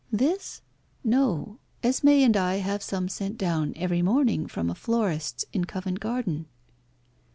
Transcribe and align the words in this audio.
"This? 0.11 0.63
No. 1.03 1.59
Esmé 1.83 2.21
and 2.21 2.35
I 2.35 2.55
have 2.55 2.81
some 2.81 3.07
sent 3.07 3.37
down 3.37 3.71
every 3.75 4.01
morning 4.01 4.47
from 4.47 4.71
a 4.71 4.73
florist's 4.73 5.45
in 5.53 5.65
Covent 5.65 5.99
Garden." 5.99 6.47